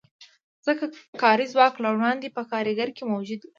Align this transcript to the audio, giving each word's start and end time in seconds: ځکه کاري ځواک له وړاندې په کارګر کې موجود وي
ځکه 0.65 0.85
کاري 1.21 1.45
ځواک 1.53 1.73
له 1.83 1.89
وړاندې 1.95 2.27
په 2.35 2.41
کارګر 2.51 2.89
کې 2.95 3.03
موجود 3.11 3.39
وي 3.41 3.49